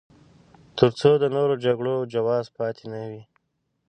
تر 0.77 0.89
څو 0.99 1.09
د 1.21 1.23
نورو 1.35 1.55
جګړو 1.65 1.95
جواز 2.13 2.45
پاتې 2.57 2.83
نه 2.93 3.01
وي. 3.09 3.23